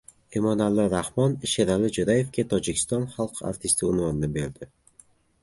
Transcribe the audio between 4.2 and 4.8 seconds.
berdi